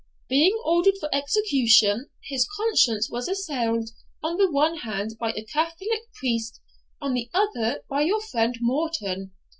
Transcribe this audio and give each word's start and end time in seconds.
Being 0.27 0.57
ordered 0.65 0.95
for 0.99 1.13
execution, 1.13 2.09
his 2.23 2.47
conscience 2.57 3.07
was 3.11 3.27
assailed 3.27 3.91
on 4.23 4.37
the 4.37 4.49
one 4.49 4.77
hand 4.77 5.15
by 5.19 5.29
a 5.33 5.45
Catholic 5.45 6.11
priest, 6.15 6.59
on 6.99 7.13
the 7.13 7.29
other 7.35 7.83
by 7.87 8.01
your 8.01 8.21
friend 8.21 8.57
Morton. 8.61 9.33